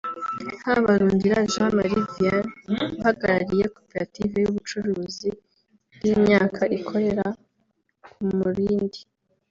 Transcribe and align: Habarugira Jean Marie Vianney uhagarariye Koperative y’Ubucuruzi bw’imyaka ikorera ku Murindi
Habarugira 0.65 1.37
Jean 1.53 1.71
Marie 1.77 2.05
Vianney 2.11 2.81
uhagarariye 2.99 3.65
Koperative 3.75 4.35
y’Ubucuruzi 4.39 5.29
bw’imyaka 5.95 6.61
ikorera 6.77 7.25
ku 8.13 8.21
Murindi 8.37 8.99